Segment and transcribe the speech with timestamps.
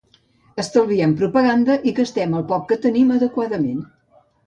[0.63, 3.89] Estalviem propaganda i gastem el poc que tenim adequadament.